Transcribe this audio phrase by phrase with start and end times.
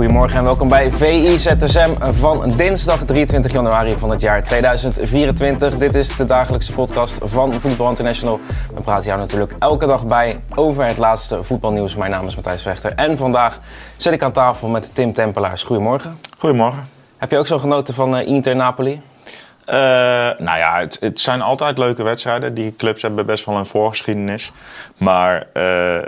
[0.00, 5.78] Goedemorgen en welkom bij VIZSM van dinsdag 23 januari van het jaar 2024.
[5.78, 8.40] Dit is de dagelijkse podcast van Voetbal International.
[8.74, 11.96] We praten jou natuurlijk elke dag bij over het laatste voetbalnieuws.
[11.96, 13.60] Mijn naam is Matthijs Vechter en vandaag
[13.96, 15.62] zit ik aan tafel met Tim Tempelaars.
[15.62, 16.18] Goedemorgen.
[16.38, 16.88] Goedemorgen.
[17.16, 19.00] Heb je ook zo genoten van uh, Inter Napoli?
[19.70, 19.76] Uh,
[20.38, 22.54] nou ja, het, het, zijn altijd leuke wedstrijden.
[22.54, 24.52] Die clubs hebben best wel een voorgeschiedenis.
[24.96, 25.98] Maar uh,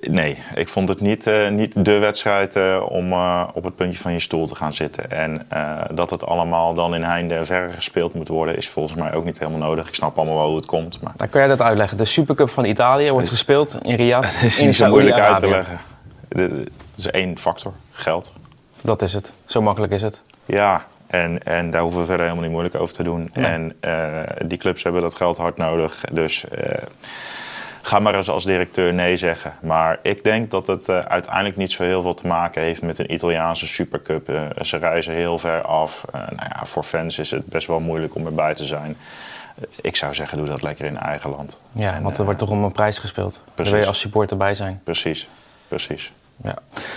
[0.00, 3.12] nee, ik vond het niet, uh, niet de wedstrijd om
[3.54, 5.10] op het puntje van je stoel te gaan zitten.
[5.10, 5.46] En
[5.94, 9.24] dat het allemaal dan in heinde en verre gespeeld moet worden, is volgens mij ook
[9.24, 9.88] niet helemaal nodig.
[9.88, 11.00] Ik snap allemaal wel hoe het komt.
[11.00, 11.12] Maar...
[11.16, 11.98] Dan kan jij dat uitleggen.
[11.98, 14.28] De Supercup van Italië wordt gespeeld in Riyadh.
[14.28, 15.80] Het is niet zo moeilijk uit te leggen.
[16.28, 18.32] Het is één factor: geld.
[18.80, 19.32] Dat is het.
[19.44, 20.22] Zo makkelijk is het.
[20.44, 23.30] Ja, en, en daar hoeven we verder helemaal niet moeilijk over te doen.
[23.32, 26.04] En uh, die clubs hebben dat geld hard nodig.
[26.12, 26.72] Dus uh,
[27.82, 29.52] ga maar eens als directeur nee zeggen.
[29.60, 32.98] Maar ik denk dat het uh, uiteindelijk niet zo heel veel te maken heeft met
[32.98, 34.52] een Italiaanse supercup.
[34.60, 36.04] ze reizen heel ver af.
[36.12, 38.96] nou ja, voor fans is het best wel moeilijk om erbij te zijn.
[39.80, 41.58] Ik zou zeggen, doe dat lekker in eigen land.
[41.72, 43.40] Ja, en, want er wordt toch om een prijs gespeeld.
[43.44, 43.54] Precies.
[43.54, 44.80] Daar wil je als supporter bij zijn.
[44.84, 45.28] Precies,
[45.68, 46.12] precies.
[46.42, 46.54] Ja.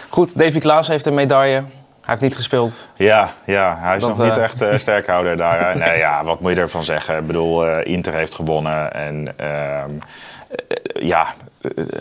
[0.09, 1.63] Goed, Davy Klaas heeft een medaille.
[2.11, 2.87] Heeft niet gespeeld.
[2.95, 4.43] Ja, ja hij is dat, nog niet uh...
[4.43, 5.77] echt uh, sterkhouder daar.
[5.77, 7.17] nee, ja, wat moet je ervan zeggen?
[7.17, 8.93] Ik bedoel, uh, Inter heeft gewonnen.
[8.93, 9.91] En ehm,
[10.93, 11.27] ja,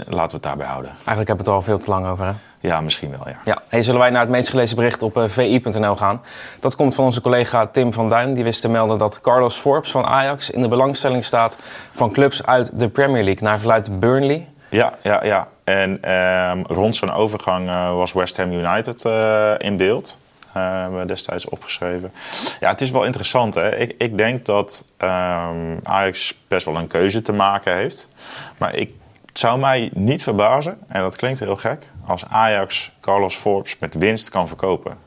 [0.06, 0.90] laten we het daarbij houden.
[0.90, 2.32] Eigenlijk hebben we het er al veel te lang over, hè?
[2.60, 3.38] Ja, misschien wel, ja.
[3.44, 3.58] ja.
[3.68, 6.22] Hey, zullen wij naar het meest gelezen bericht op vi.nl gaan?
[6.60, 8.34] Dat komt van onze collega Tim van Duin.
[8.34, 11.58] Die wist te melden dat Carlos Forbes van Ajax in de belangstelling staat
[11.92, 13.48] van clubs uit de Premier League.
[13.48, 14.48] Naar verluidt Burnley.
[14.68, 15.48] Ja, ja, ja.
[15.70, 20.18] En um, rond zijn overgang uh, was West Ham United uh, in beeld.
[20.56, 22.12] Uh, destijds opgeschreven.
[22.60, 23.54] Ja, het is wel interessant.
[23.54, 23.76] Hè?
[23.76, 28.08] Ik, ik denk dat um, Ajax best wel een keuze te maken heeft.
[28.56, 28.90] Maar ik,
[29.26, 33.94] het zou mij niet verbazen, en dat klinkt heel gek, als Ajax Carlos Forbes met
[33.94, 34.98] winst kan verkopen.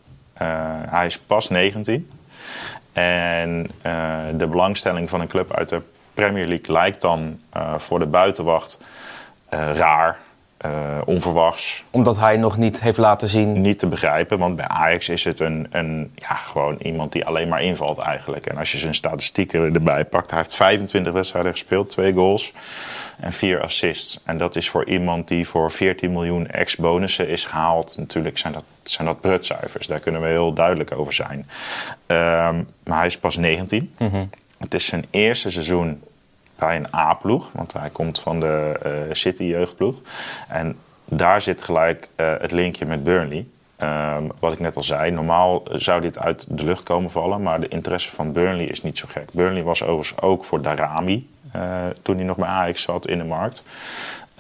[0.88, 2.09] hij is pas 19.
[2.94, 3.68] En
[4.38, 5.81] de belangstelling van een club uit de
[6.13, 7.40] Premier League lijkt dan
[7.78, 8.79] voor de buitenwacht
[9.50, 10.18] raar.
[10.66, 11.84] Uh, onverwachts.
[11.91, 13.62] Omdat hij nog niet heeft laten zien.
[13.62, 17.47] Niet te begrijpen, want bij Ajax is het een, een, ja, gewoon iemand die alleen
[17.47, 18.46] maar invalt eigenlijk.
[18.46, 22.53] En als je zijn statistieken erbij pakt, hij heeft 25 wedstrijden gespeeld, twee goals
[23.19, 24.19] en vier assists.
[24.23, 27.96] En dat is voor iemand die voor 14 miljoen ex-bonussen is gehaald.
[27.97, 31.38] Natuurlijk zijn dat, zijn dat brutcijfers, daar kunnen we heel duidelijk over zijn.
[31.38, 33.94] Um, maar hij is pas 19.
[33.97, 34.29] Mm -hmm.
[34.57, 36.02] Het is zijn eerste seizoen
[36.72, 39.96] een A-ploeg, want hij komt van de uh, City-jeugdploeg.
[40.47, 43.46] En daar zit gelijk uh, het linkje met Burnley.
[43.78, 47.59] Um, wat ik net al zei, normaal zou dit uit de lucht komen vallen, maar
[47.59, 49.31] de interesse van Burnley is niet zo gek.
[49.31, 51.62] Burnley was overigens ook voor Darami, uh,
[52.02, 53.63] toen hij nog bij Ajax zat, in de markt.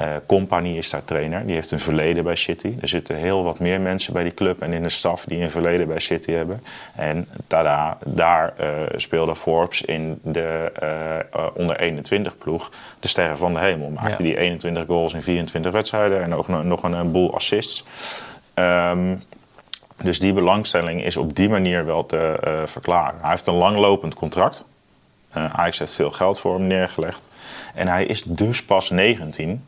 [0.03, 1.45] Uh, Company is daar trainer.
[1.45, 2.75] Die heeft een verleden bij City.
[2.81, 5.49] Er zitten heel wat meer mensen bij die club en in de staf die een
[5.49, 6.63] verleden bij City hebben.
[6.95, 10.71] En tada, daar uh, speelde Forbes in de
[11.35, 13.89] uh, onder 21 ploeg de sterren van de hemel.
[13.89, 14.29] Maakte ja.
[14.29, 17.83] die 21 goals in 24 wedstrijden en ook nog een, een boel assists.
[18.53, 19.23] Um,
[20.01, 23.19] dus die belangstelling is op die manier wel te verklaren.
[23.21, 24.63] Hij heeft een langlopend contract.
[25.31, 27.27] Ajax heeft veel geld voor hem neergelegd.
[27.73, 29.63] En hij is dus pas 19.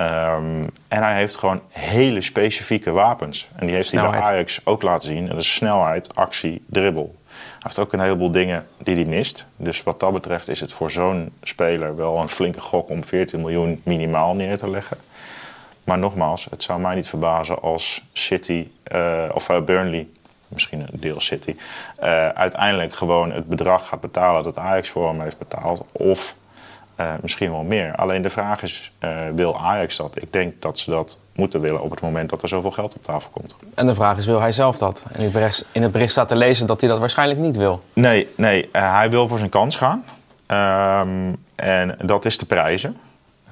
[0.00, 3.48] Um, en hij heeft gewoon hele specifieke wapens.
[3.56, 5.24] En die heeft hij bij Ajax ook laten zien.
[5.24, 7.14] En dat is snelheid, actie, dribbel.
[7.26, 9.46] Hij heeft ook een heleboel dingen die hij mist.
[9.56, 13.40] Dus wat dat betreft is het voor zo'n speler wel een flinke gok om 14
[13.40, 14.96] miljoen minimaal neer te leggen.
[15.84, 20.06] Maar nogmaals, het zou mij niet verbazen als City uh, of uh, Burnley,
[20.48, 21.56] misschien een deel City,
[22.02, 25.84] uh, uiteindelijk gewoon het bedrag gaat betalen dat Ajax voor hem heeft betaald.
[25.92, 26.34] Of
[27.00, 27.94] uh, misschien wel meer.
[27.94, 30.22] Alleen de vraag is, uh, wil Ajax dat?
[30.22, 33.04] Ik denk dat ze dat moeten willen op het moment dat er zoveel geld op
[33.04, 33.56] tafel komt.
[33.74, 35.04] En de vraag is, wil hij zelf dat?
[35.08, 37.56] En in het bericht, in het bericht staat te lezen dat hij dat waarschijnlijk niet
[37.56, 37.82] wil.
[37.92, 40.04] Nee, nee uh, hij wil voor zijn kans gaan.
[41.06, 42.96] Um, en dat is te prijzen.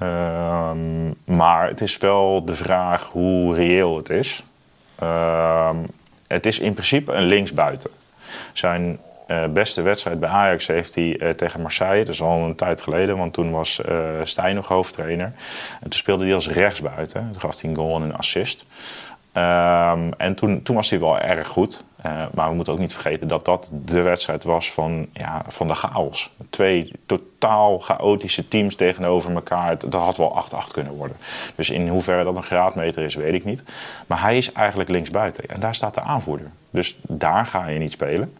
[0.01, 4.43] Um, maar het is wel de vraag hoe reëel het is.
[5.03, 5.85] Um,
[6.27, 7.89] het is in principe een linksbuiten.
[8.53, 8.99] Zijn
[9.31, 12.05] uh, beste wedstrijd bij Ajax heeft hij tegen Marseille.
[12.05, 13.81] Dat is al een tijd geleden, want toen was
[14.23, 15.33] Stijn nog hoofdtrainer.
[15.81, 17.29] En toen speelde hij als rechtsbuiten.
[17.31, 18.65] Toen gaf hij een goal en een assist.
[19.31, 21.83] Ehm, en toen, was hij wel erg goed.
[22.05, 25.67] Uh, maar we moeten ook niet vergeten dat dat de wedstrijd was van, ja, van
[25.67, 26.31] de chaos.
[26.49, 29.77] Twee totaal chaotische teams tegenover elkaar.
[29.77, 31.17] Dat had wel 8-8 kunnen worden.
[31.55, 33.63] Dus in hoeverre dat een graadmeter is, weet ik niet.
[34.07, 35.43] Maar hij is eigenlijk linksbuiten.
[35.47, 36.47] En daar staat de aanvoerder.
[36.69, 38.33] Dus daar ga je niet spelen.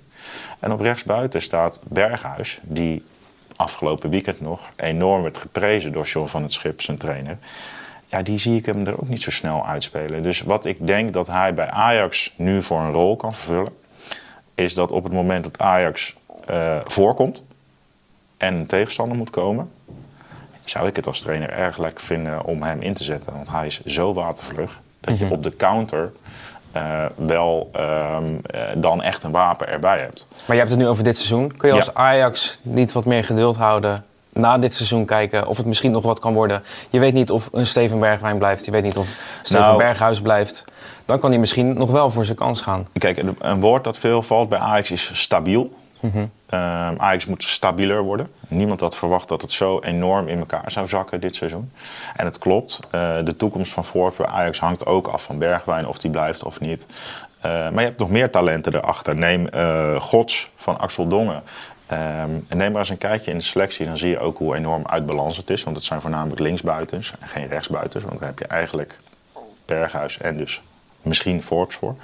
[0.60, 3.06] En op rechtsbuiten staat Berghuis, die
[3.56, 7.38] afgelopen weekend nog enorm werd geprezen door John van het Schip, zijn trainer
[8.10, 10.22] ja, die zie ik hem er ook niet zo snel uitspelen.
[10.22, 13.78] Dus wat ik denk dat hij bij Ajax nu voor een rol kan vervullen,
[14.56, 16.16] is dat op het moment dat Ajax
[16.50, 17.44] uh, voorkomt
[18.38, 19.72] en een tegenstander moet komen,
[20.64, 23.34] zou ik het als trainer erg lekker vinden om hem in te zetten.
[23.34, 25.34] Want hij is zo watervlug dat je mhm.
[25.34, 26.12] op de counter
[26.76, 30.28] uh, wel um, uh, dan echt een wapen erbij hebt.
[30.46, 31.58] Maar je hebt het nu over dit seizoen.
[31.58, 35.66] Kun je als Ajax niet wat meer geduld houden na dit seizoen kijken of het
[35.66, 36.64] misschien nog wat kan worden.
[36.90, 38.66] Je weet niet of een Steven Bergwijn blijft.
[38.66, 40.66] Je weet niet of Steven nou, Berghuis blijft.
[41.06, 42.88] Dan kan hij misschien nog wel voor zijn kans gaan.
[42.94, 45.74] Kijk, een woord dat veel valt bij Ajax is stabiel.
[46.00, 46.32] Mm
[46.98, 48.28] Ajax moet stabieler worden.
[48.48, 51.72] Niemand had verwacht dat het zo enorm in elkaar zou zakken dit seizoen.
[52.16, 52.80] En het klopt.
[52.86, 56.44] Uh, de toekomst van Forbes bij Ajax hangt ook af van Bergwijn, of die blijft
[56.44, 56.86] of niet.
[56.90, 59.16] Uh, maar je hebt nog meer talenten erachter.
[59.16, 61.44] Neem uh, Gods van Axel Dongen.
[61.88, 64.88] En neem maar eens een kijkje in de selectie, dan zie je ook hoe enorm
[64.88, 65.64] uit balans het is.
[65.64, 68.04] Want het zijn voornamelijk linksbuitens en geen rechtsbuitens.
[68.04, 69.00] Want daar heb je eigenlijk
[69.66, 70.62] Berghuis en dus
[71.02, 71.96] misschien Forbes voor.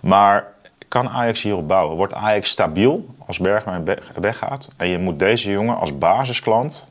[0.00, 0.53] Maar
[0.94, 1.96] kan Ajax hierop bouwen?
[1.96, 4.68] Wordt Ajax stabiel als Bergwijn weggaat?
[4.76, 6.90] En je moet deze jongen als basisklant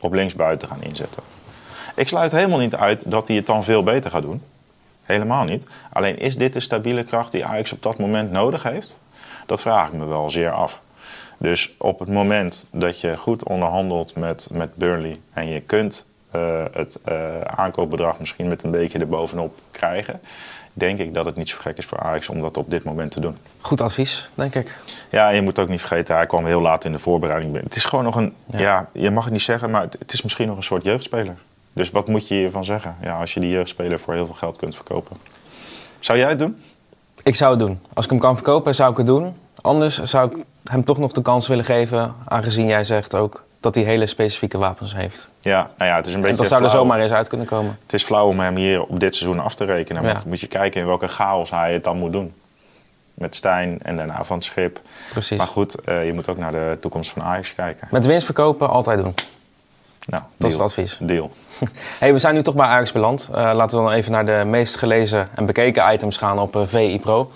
[0.00, 1.22] op linksbuiten gaan inzetten.
[1.94, 4.42] Ik sluit helemaal niet uit dat hij het dan veel beter gaat doen.
[5.02, 5.66] Helemaal niet.
[5.92, 9.00] Alleen is dit de stabiele kracht die Ajax op dat moment nodig heeft?
[9.46, 10.82] Dat vraag ik me wel zeer af.
[11.38, 16.06] Dus op het moment dat je goed onderhandelt met, met Burnley en je kunt
[16.36, 20.20] uh, het uh, aankoopbedrag misschien met een beetje erbovenop krijgen,
[20.78, 23.10] denk ik dat het niet zo gek is voor Ajax om dat op dit moment
[23.10, 23.36] te doen.
[23.60, 24.78] Goed advies, denk ik.
[25.10, 27.62] Ja, je moet ook niet vergeten, hij kwam heel laat in de voorbereiding.
[27.62, 30.46] Het is gewoon nog een, ja, je mag het niet zeggen, maar het, is misschien
[30.46, 31.34] nog een soort jeugdspeler.
[31.72, 32.96] Dus wat moet je hiervan zeggen?
[33.02, 35.16] Ja, als je die jeugdspeler voor heel veel geld kunt verkopen.
[35.98, 36.62] Zou jij het doen?
[37.22, 37.80] Ik zou het doen.
[37.94, 39.36] Als ik hem kan verkopen, zou ik het doen.
[39.60, 43.74] Anders zou ik hem toch nog de kans willen geven, aangezien jij zegt ook dat
[43.74, 45.30] hij hele specifieke wapens heeft.
[45.40, 46.36] Ja, nou ja, het is een beetje.
[46.36, 47.78] En dat zou er zomaar eens uit kunnen komen.
[47.82, 50.02] Het is flauw om hem hier op dit seizoen af te rekenen.
[50.02, 52.34] Want moet je kijken in welke chaos hij het dan moet doen.
[53.14, 54.80] Met Stijn en daarna van het schip.
[55.10, 55.38] Precies.
[55.38, 57.88] Maar goed, uh, je moet ook naar de toekomst van Ajax kijken.
[57.90, 59.14] Met winst verkopen, altijd doen.
[60.06, 60.98] Nou, dat is het advies.
[61.00, 61.30] Deal.
[61.98, 63.28] hey, we zijn nu toch bij Ajax beland.
[63.30, 66.62] Uh, laten we dan even naar de meest gelezen en bekeken items gaan op uh,
[66.64, 67.30] VI Pro.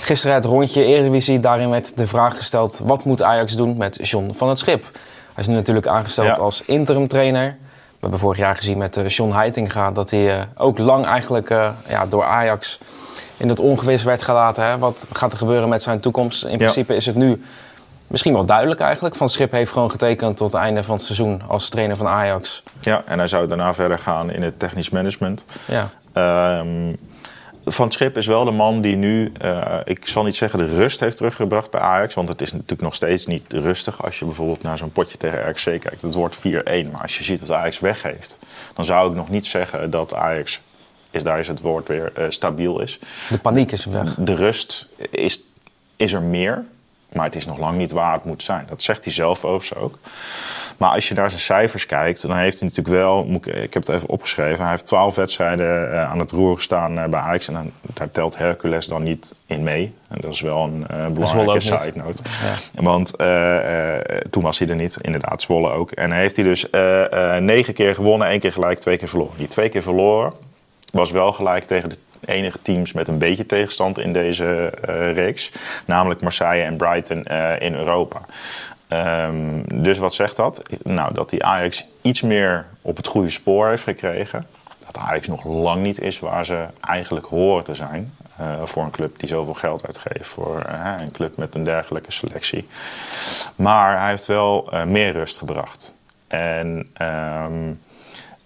[0.00, 2.80] Gisteren het rondje Eredivisie, daarin werd de vraag gesteld...
[2.82, 4.84] wat moet Ajax doen met John van het Schip?
[5.40, 7.56] Hij is nu natuurlijk aangesteld als interim trainer.
[7.90, 9.90] We hebben vorig jaar gezien met John Heitinga...
[9.90, 12.78] dat hij uh, ook lang eigenlijk uh, ja, door Ajax
[13.36, 14.64] in het ongewis werd gelaten.
[14.64, 14.78] Hè?
[14.78, 16.44] Wat gaat er gebeuren met zijn toekomst?
[16.44, 17.44] In principe is het nu
[18.06, 19.14] misschien wel duidelijk eigenlijk.
[19.14, 22.62] Van Schip heeft gewoon getekend tot het einde van het seizoen als trainer van Ajax.
[22.80, 25.44] Ja, en hij zou daarna verder gaan in het technisch management.
[25.64, 25.90] Ja.
[26.58, 26.96] Um,
[27.64, 31.00] van Schip is wel de man die nu, uh, ik zal niet zeggen de rust
[31.00, 32.14] heeft teruggebracht bij Ajax.
[32.14, 35.50] Want het is natuurlijk nog steeds niet rustig als je bijvoorbeeld naar zo'n potje tegen
[35.50, 36.02] RxC kijkt.
[36.02, 36.40] Het wordt 4-1,
[36.92, 38.38] maar als je ziet dat Ajax weggeeft,
[38.74, 40.60] dan zou ik nog niet zeggen dat Ajax,
[41.10, 42.98] is, daar is het woord weer, uh, stabiel is.
[43.28, 44.14] De paniek is weg.
[44.14, 45.42] De rust is,
[45.96, 46.64] is er meer,
[47.12, 48.66] maar het is nog lang niet waar het moet zijn.
[48.68, 49.98] Dat zegt hij zelf overigens ook.
[50.80, 53.88] Maar als je naar zijn cijfers kijkt, dan heeft hij natuurlijk wel, ik heb het
[53.88, 57.48] even opgeschreven, hij heeft twaalf wedstrijden eh, aan het roer gestaan eh, bij Ajax.
[57.48, 59.94] En dan, daar telt Hercules dan niet in mee.
[60.08, 62.22] En dat is wel een uh, belangrijke side note.
[62.72, 62.82] Ja.
[62.82, 63.12] Want
[64.30, 65.90] toen was hij er niet, inderdaad, Zwolle ook.
[65.90, 66.66] En hij heeft hij dus
[67.40, 69.36] negen keer gewonnen, één keer gelijk, twee keer verloren.
[69.36, 70.32] Die twee keer verloren
[70.92, 74.72] was wel gelijk tegen de enige teams met een beetje tegenstand in deze
[75.14, 75.52] reeks.
[75.84, 77.24] Namelijk Marseille en Brighton
[77.58, 78.20] in Europa.
[78.92, 80.62] Um, dus wat zegt dat?
[80.82, 84.46] Nou, dat die Ajax iets meer op het goede spoor heeft gekregen.
[84.86, 88.14] Dat Ajax nog lang niet is waar ze eigenlijk horen te zijn.
[88.40, 90.28] Uh, voor een club die zoveel geld uitgeeft.
[90.28, 92.68] Voor uh, een club met een dergelijke selectie.
[93.56, 95.94] Maar hij heeft wel uh, meer rust gebracht.
[96.26, 97.80] En um,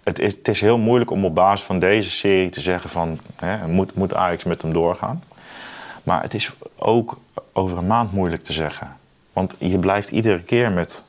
[0.02, 3.20] het, is, het, is, heel moeilijk om op basis van deze serie te zeggen van...
[3.66, 5.22] Moet, moet Ajax met hem doorgaan?
[6.02, 7.18] Maar het is ook
[7.52, 8.96] over een maand moeilijk te zeggen.
[9.34, 11.02] Want je blijft iedere keer met.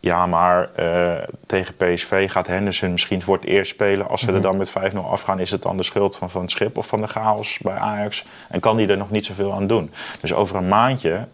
[0.00, 1.12] Ja, maar uh,
[1.46, 4.08] tegen PSV gaat Henderson misschien voor het eerst spelen.
[4.08, 4.42] Als ze er mhm.
[4.42, 7.00] dan met 5-0 afgaan, is het dan de schuld van Van het Schip of van
[7.00, 8.24] de chaos bij Ajax?
[8.48, 9.90] En kan die er nog niet zoveel aan doen?
[10.20, 11.26] Dus over een maandje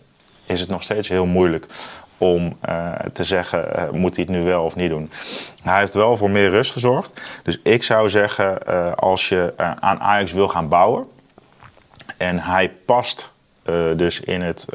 [0.46, 1.66] is het nog steeds heel moeilijk
[2.18, 5.10] om uh, te zeggen, uh, moet hij het nu wel of niet doen.
[5.62, 7.10] Hij heeft wel voor meer rust gezorgd.
[7.42, 11.06] Dus ik zou zeggen, uh, als je aan Ajax wil gaan bouwen
[12.18, 13.32] en hij past
[13.96, 14.66] dus in het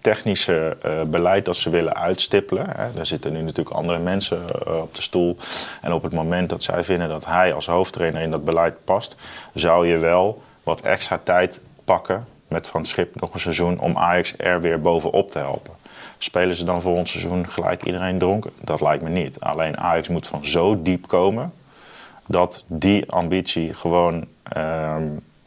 [0.00, 0.76] technische
[1.06, 2.66] beleid dat ze willen uitstippelen.
[2.70, 2.92] Hè.
[2.92, 4.44] Daar zitten nu natuurlijk andere mensen
[4.82, 5.36] op de stoel.
[5.80, 9.16] En op het moment dat zij vinden dat hij als hoofdtrainer in dat beleid past,
[9.54, 14.34] zou je wel wat extra tijd pakken met Van Schip nog een seizoen om Ajax
[14.36, 15.72] er weer bovenop te helpen.
[16.18, 18.50] Spelen ze dan volgend seizoen gelijk iedereen dronken?
[18.62, 19.40] Dat lijkt me niet.
[19.40, 21.52] Alleen Ajax moet van zo diep komen
[22.26, 24.26] dat die ambitie gewoon.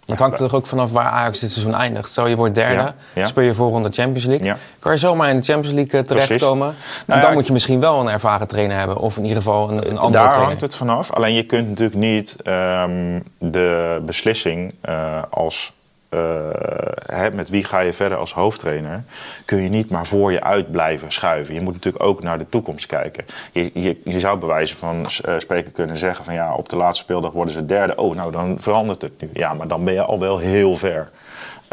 [0.04, 2.10] Ehm, het hangt er ook vanaf waar Ajax dit seizoen eindigt.
[2.10, 3.26] Stel je wordt derde, ja, ja.
[3.26, 4.48] speel je voor de Champions League.
[4.48, 4.58] Ja.
[4.80, 6.76] Kan je zomaar in de Champions League eh, terechtkomen.
[7.06, 8.98] Nou en dan moet je misschien wel een ervaren trainer hebben.
[8.98, 10.46] Of in ieder geval een, een andere Daar trainer.
[10.46, 11.12] hangt het vanaf.
[11.12, 15.74] Alleen je kunt natuurlijk niet um, de beslissing uh, als
[16.14, 19.04] uh, met wie ga je verder als hoofdtrainer,
[19.46, 21.54] kun je niet maar voor je uit blijven schuiven.
[21.54, 23.26] Je moet natuurlijk ook naar de toekomst kijken.
[23.52, 27.04] Je, je, je zou bewijzen van uh, spreken kunnen zeggen van ja, op de laatste
[27.04, 27.96] speeldag worden ze derde.
[27.96, 29.30] Oh, nou dan verandert het nu.
[29.34, 31.10] Ja, maar dan ben je al wel heel ver.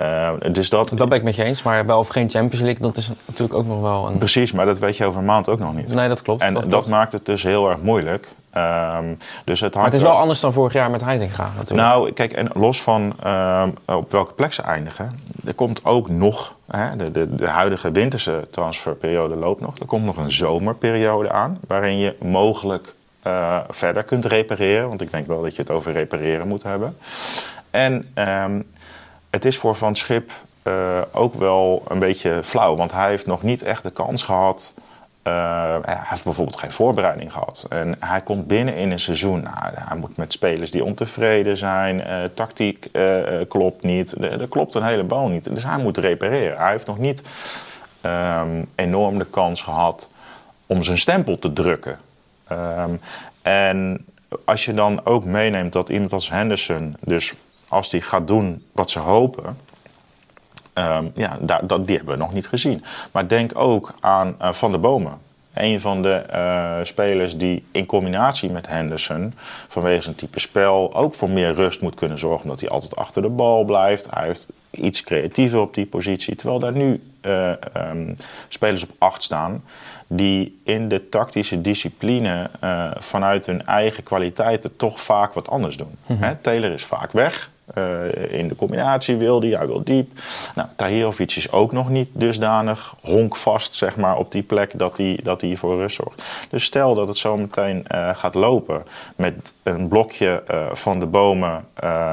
[0.00, 2.82] Uh, dus dat, dat ben ik met je eens, maar wel of geen Champions League,
[2.82, 4.18] dat is natuurlijk ook nog wel een...
[4.18, 5.94] Precies, maar dat weet je over een maand ook nog niet.
[5.94, 6.42] Nee, dat klopt.
[6.42, 8.28] En dat, maakt het dus heel erg moeilijk.
[8.56, 11.88] Um, dus het, maar het is wel anders dan vorig jaar met Heitinga natuurlijk.
[11.88, 16.54] Nou, kijk, en los van um, op welke plek ze eindigen, er komt ook nog,
[16.70, 21.58] hè, de, de, de huidige winterse transferperiode loopt nog, er komt nog een zomerperiode aan,
[21.66, 22.94] waarin je mogelijk
[23.26, 26.96] uh, verder kunt repareren, want ik denk wel dat je het over repareren moet hebben.
[27.70, 28.66] En um,
[29.30, 30.30] het is voor Van Schip
[30.64, 34.74] uh, ook wel een beetje flauw, want hij heeft nog niet echt de kans gehad.
[35.24, 37.66] Uh, hij heeft bijvoorbeeld geen voorbereiding gehad.
[37.68, 39.42] En hij komt binnen in een seizoen.
[39.42, 41.98] Nou, hij moet met spelers die ontevreden zijn.
[41.98, 42.88] Uh, tactiek
[43.48, 44.24] klopt niet.
[44.24, 45.54] Er klopt een heleboel niet.
[45.54, 46.58] Dus hij moet repareren.
[46.58, 47.22] Hij heeft nog niet
[48.02, 50.08] um, enorm de kans gehad
[50.66, 51.98] om zijn stempel te drukken.
[52.52, 53.00] Um,
[53.42, 54.06] en
[54.44, 57.34] als je dan ook meeneemt dat iemand als Henderson, dus
[57.70, 59.56] als die gaat doen wat ze hopen.
[60.74, 62.84] Um, ja, daar, dat, die hebben we nog niet gezien.
[63.12, 65.18] Maar denk ook aan uh, Van der Bomen.
[65.54, 69.34] Een van de uh, spelers die in combinatie met Henderson,
[69.68, 72.42] vanwege zijn type spel, ook voor meer rust moet kunnen zorgen.
[72.42, 74.06] Omdat hij altijd achter de bal blijft.
[74.10, 76.34] Hij heeft iets creatiever op die positie.
[76.34, 78.16] Terwijl daar nu uh, um,
[78.48, 79.64] spelers op acht staan.
[80.06, 85.96] Die in de tactische discipline uh, vanuit hun eigen kwaliteiten toch vaak wat anders doen.
[86.06, 87.50] Hè, Taylor is vaak weg.
[87.74, 90.10] Uh, in de combinatie wil hij, hij wil diep.
[90.54, 95.20] Nou, Tahirovic is ook nog niet dusdanig honkvast zeg maar, op die plek dat hij,
[95.22, 96.22] dat hij voor rust zorgt.
[96.50, 98.82] Dus stel dat het zo meteen uh, gaat lopen
[99.16, 101.64] met een blokje uh, van de bomen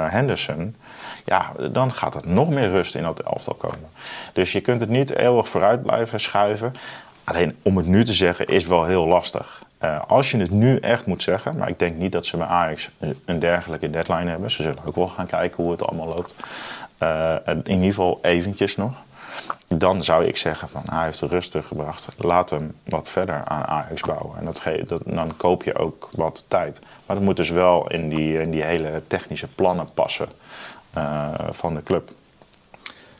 [0.10, 0.76] Henderson.
[1.26, 3.90] Ja, dan gaat er nog meer rust in dat elftal komen.
[4.34, 6.74] Dus je kunt het niet eeuwig vooruit blijven schuiven.
[7.24, 9.62] Alleen om het nu te zeggen is wel heel lastig.
[9.84, 12.48] Uh, als je het nu echt moet zeggen, maar ik denk niet dat ze bij
[12.48, 12.90] Ajax
[13.26, 14.52] een dergelijke deadline hebben.
[14.52, 16.36] Ze zullen ook wel gaan kijken hoe het allemaal loopt.
[17.04, 19.04] Uh, in ieder geval eventjes nog.
[19.68, 22.08] Dan zou ik zeggen van hij heeft de rust teruggebracht.
[22.18, 24.38] Laat hem wat verder aan Ajax bouwen.
[24.38, 26.82] En dat dan koop je ook wat tijd.
[27.06, 30.28] Maar dat moet dus wel in die, in die hele technische plannen passen
[30.98, 32.12] uh, van de club.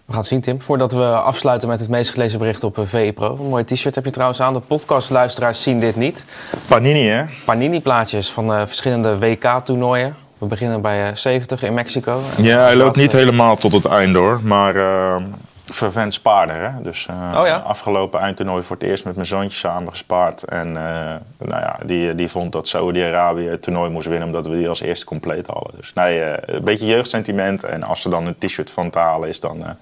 [0.08, 0.62] We gaan het zien, Tim.
[0.62, 3.38] Voordat we afsluiten met het meest gelezen bericht op VE Pro.
[3.40, 4.54] Een mooi t-shirt heb je trouwens aan.
[4.54, 6.26] De podcastluisteraars zien dit niet.
[6.68, 7.24] Panini, hè?
[7.46, 10.16] Panini-plaatjes van uh, verschillende WK-toernooien.
[10.38, 12.20] We beginnen bij uh, 70 in Mexico.
[12.38, 14.40] Ja, hij loopt niet helemaal tot het einde hoor.
[14.44, 15.16] Maar uh,
[15.70, 16.72] vervent spaarder.
[16.72, 16.82] Hè?
[16.82, 17.58] Dus uh, oh, ja?
[17.58, 20.44] afgelopen eindtoernooi voor het eerst met mijn zoontje samen gespaard.
[20.44, 20.74] En uh,
[21.38, 24.82] nou ja, die, die vond dat Saudi-Arabië het toernooi moest winnen omdat we die als
[24.82, 25.74] eerste compleet hadden.
[25.76, 27.64] Dus nee, uh, een beetje jeugdsentiment.
[27.64, 29.78] En als er dan een t-shirt van te halen is, dan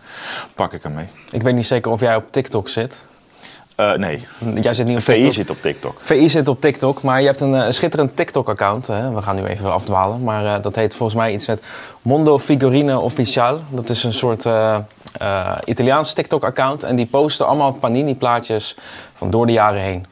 [0.55, 1.07] pak ik hem mee.
[1.31, 3.01] Ik weet niet zeker of jij op TikTok zit.
[3.79, 4.25] Uh, nee.
[4.61, 5.33] Jij zit niet op VI TikTok.
[5.33, 5.99] zit op TikTok.
[6.01, 8.87] VI zit op TikTok, maar je hebt een uh, schitterend TikTok-account.
[8.87, 11.63] We gaan nu even afdwalen, maar uh, dat heet volgens mij iets met
[12.01, 13.59] Mondo Figurine Official.
[13.69, 14.45] Dat is een soort
[15.63, 18.75] Italiaans TikTok-account en die posten allemaal Panini-plaatjes
[19.13, 20.05] van door de jaren heen.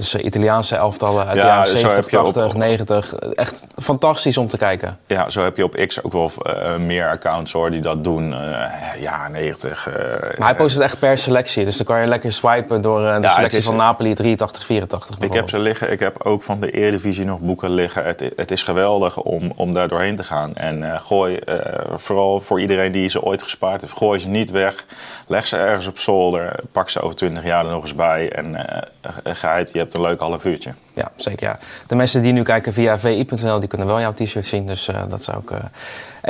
[0.00, 3.14] Dus uh, Italiaanse elftallen uit Ja, de jaren zo 70, heb je op- 80, 90.
[3.14, 4.98] Echt fantastisch om te kijken.
[5.06, 8.30] Ja, zo heb je op X ook wel uh, meer accounts hoor die dat doen.
[8.30, 8.64] Uh,
[9.00, 9.88] ja, 90.
[9.88, 9.94] Uh,
[10.38, 11.64] Maar hij post het echt per selectie.
[11.64, 15.32] Dus dan kan je lekker swipen door de selectie is- van Napoli 83, 84 Ik
[15.32, 15.92] heb ze liggen.
[15.92, 18.04] Ik heb ook van de Eredivisie nog boeken liggen.
[18.04, 20.54] Het, het is geweldig om, om daar doorheen te gaan.
[20.54, 21.56] En eh, gooi, eh,
[21.94, 24.84] vooral voor iedereen die ze ooit gespaard heeft, gooi ze niet weg.
[25.26, 26.60] Leg ze ergens op zolder.
[26.72, 28.32] Pak ze over 20 jaar er nog eens bij.
[28.32, 28.82] En eh
[29.24, 30.74] geit, je hebt een leuk half uurtje.
[30.94, 31.58] Ja, zeker ja.
[31.86, 34.66] De mensen die nu kijken via vi.nl, die kunnen wel jouw t-shirt zien.
[34.66, 35.58] Dus eh, dat zou eh,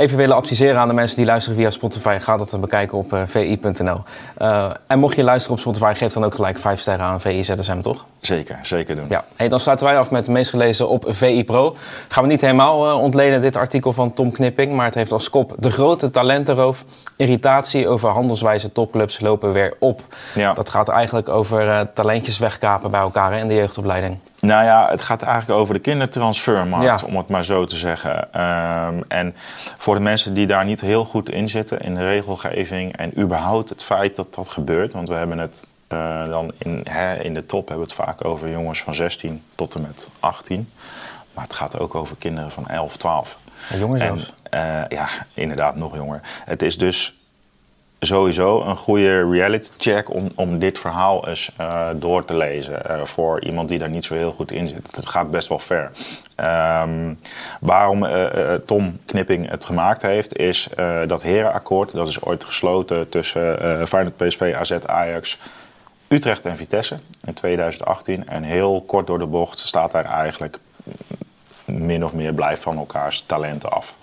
[0.01, 3.21] even willen adviseren aan de mensen die luisteren via Spotify, ga dat bekijken op uh,
[3.25, 4.03] vi.nl.
[4.41, 7.43] Uh, en mocht je luisteren op Spotify, geef dan ook gelijk 5 sterren aan VI
[7.43, 8.05] ZSM, toch?
[8.21, 9.05] Zeker, zeker doen.
[9.09, 9.23] Ja.
[9.35, 11.75] Hey, dan sluiten wij af met het meest gelezen op VI Pro.
[12.07, 15.29] Gaan we niet helemaal uh, ontleden, dit artikel van Tom Knipping, maar het heeft als
[15.29, 16.85] kop de grote talentenroof.
[17.15, 20.01] Irritatie over handelswijze topclubs lopen weer op.
[20.35, 20.53] Ja.
[20.53, 24.17] Dat gaat eigenlijk over talentjes wegkapen bij elkaar hè, in de jeugdopleiding.
[24.41, 28.41] Nou ja, het gaat eigenlijk over de kindertransfermarkt, om het maar zo te zeggen.
[28.41, 29.35] Um, en
[29.77, 33.69] voor de mensen die daar niet heel goed in zitten, in de regelgeving en überhaupt
[33.69, 34.93] het feit dat dat gebeurt.
[34.93, 38.25] Want we hebben het uh, dan in, hè, in de top hebben we het vaak
[38.25, 40.69] over jongens van 16 tot en met 18.
[41.33, 43.37] Maar het gaat ook over kinderen van 11, 12.
[43.69, 44.33] En jonger zelfs.
[44.49, 46.19] En, uh, ja, inderdaad, nog jonger.
[46.45, 47.20] Het is dus
[48.05, 52.81] sowieso een goede reality check om, om dit verhaal eens uh, door te lezen.
[52.89, 54.95] Uh, voor iemand die daar niet zo heel goed in zit.
[54.95, 55.91] Het gaat best wel ver.
[56.83, 57.19] Um,
[57.59, 60.69] waarom uh, Tom Knipping het gemaakt heeft, is
[61.07, 61.91] dat herenakkoord.
[61.91, 65.37] Dat is ooit gesloten tussen Feyenoord, PSV, AZ, Ajax,
[66.07, 68.27] Utrecht en Vitesse in 2018.
[68.27, 70.59] En heel kort door de bocht staat daar eigenlijk
[71.65, 73.95] min of meer blijft van elkaars talenten af.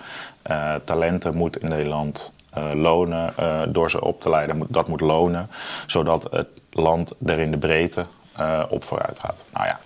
[0.85, 2.38] talenten moet in Nederland uh,
[2.75, 4.62] lonen uh, door ze op te leiden.
[4.69, 5.50] Dat moet lonen,
[5.87, 8.07] zodat het land er in de breedte
[8.41, 9.45] uh, op vooruit gaat.
[9.53, 9.79] Nou ja,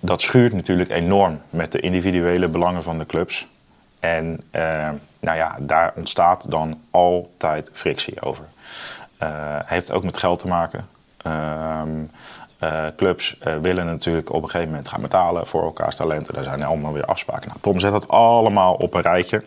[0.00, 3.46] dat schuurt natuurlijk enorm met de individuele belangen van de clubs.
[4.00, 4.40] En
[5.20, 8.44] nou ja, daar ontstaat dan altijd frictie over.
[9.64, 10.88] heeft ook met geld te maken.
[11.16, 12.04] Ehm,
[12.96, 16.34] clubs willen natuurlijk op een gegeven moment gaan betalen voor elkaars talenten.
[16.34, 17.48] Daar zijn allemaal weer afspraken.
[17.48, 19.42] Nou, Tom zet dat allemaal op een rijtje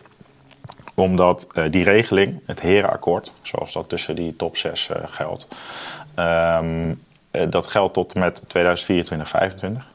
[0.94, 5.48] omdat uh, die regeling, het herenakkoord, zoals dat tussen die top 6 uh, geldt,
[6.16, 6.88] um,
[7.32, 9.90] uh, dat geldt tot en met 2024, 2025.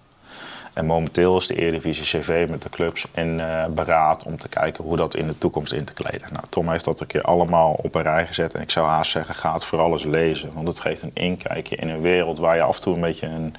[0.74, 4.98] En momenteel is de Eredivisie CV met de clubs in beraad om te kijken hoe
[4.98, 6.28] dat in de toekomst in te kleden.
[6.32, 8.54] Nou, Tom heeft dat een keer allemaal op een rij gezet.
[8.54, 10.54] En ik zou haast zeggen, ga het vooral eens lezen.
[10.54, 13.28] Want het geeft een inkijkje in een wereld waar je af en toe een beetje
[13.28, 13.56] een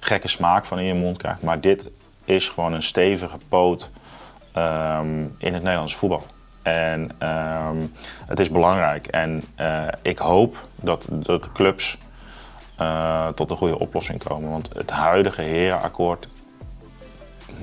[0.00, 1.42] gekke smaak van in je mond krijgt.
[1.42, 1.84] Maar dit
[2.24, 3.90] is gewoon een stevige poot
[4.56, 6.26] um, in het Nederlands voetbal.
[6.70, 7.92] En um,
[8.26, 9.06] het is belangrijk.
[9.06, 11.98] En uh, ik hoop dat, dat de clubs
[12.80, 14.50] uh, tot een goede oplossing komen.
[14.50, 16.28] Want het huidige herenakkoord,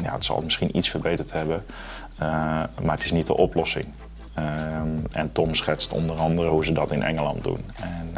[0.02, 1.66] ja, het zal misschien iets verbeterd hebben.
[2.22, 2.28] Uh,
[2.82, 3.86] maar het is niet de oplossing.
[4.40, 7.66] Um, en Tom schetst onder andere hoe ze dat in Engeland doen.
[7.76, 8.16] En,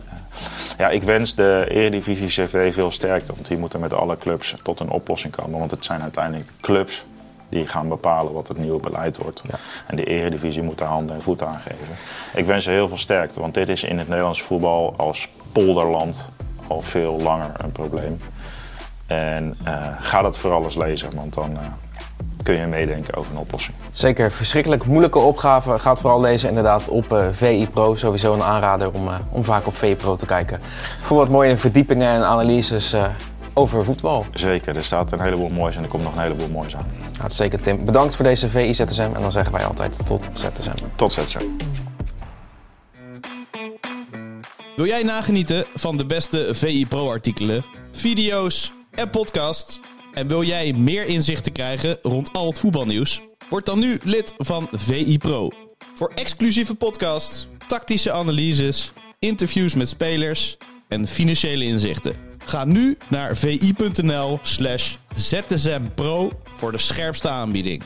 [0.78, 3.34] ja, ik wens de Eredivisie CV veel sterkte.
[3.34, 5.60] Want die moeten met alle clubs tot een oplossing komen.
[5.60, 7.06] Want het zijn uiteindelijk clubs
[7.50, 9.42] die gaan bepalen wat het nieuwe beleid wordt.
[9.48, 9.56] Ja.
[9.88, 11.96] En de eredivisie moet daar handen en voeten aan geven.
[12.34, 16.30] Ik wens ze heel veel sterkte, want dit is in het Nederlands voetbal als polderland
[16.68, 18.22] al veel langer een probleem.
[19.08, 21.60] En uh, ga dat vooral eens lezen, want dan uh,
[22.44, 23.78] kun je meedenken over een oplossing.
[23.92, 25.80] Zeker, verschrikkelijk moeilijke opgave.
[25.80, 27.96] Ga het vooral lezen inderdaad op uh, VI Pro.
[27.96, 30.60] Sowieso een aanrader om, om vaak op VI Pro te kijken.
[31.02, 32.96] Voor wat mooie verdiepingen en analyses
[33.60, 34.26] over voetbal.
[34.34, 36.86] Zeker, er staat een heleboel moois en er komt nog een heleboel moois aan.
[37.20, 37.86] Hartstikke Tim.
[37.86, 40.86] Bedankt voor deze VI ZSM en dan zeggen wij altijd tot ZSM.
[40.96, 41.46] Tot ZSM.
[44.76, 49.80] Wil jij nagenieten van de beste VI Pro artikelen, video's en podcasts?
[50.14, 53.22] En wil jij meer inzichten krijgen rond al het voetbalnieuws?
[53.50, 55.50] Word dan nu lid van VI Pro.
[55.96, 62.29] Voor exclusieve podcasts, tactische analyses, interviews met spelers en financiële inzichten.
[62.50, 67.84] Ga nu naar vi.nl slash zsmpro voor de scherpste aanbieding.